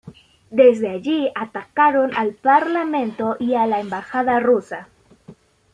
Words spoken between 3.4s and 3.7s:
a